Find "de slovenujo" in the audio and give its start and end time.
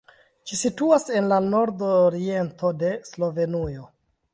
2.83-3.91